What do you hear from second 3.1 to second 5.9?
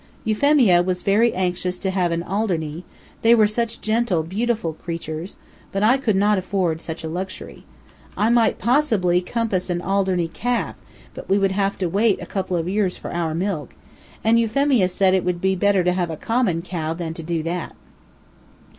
they were such gentle, beautiful creatures, but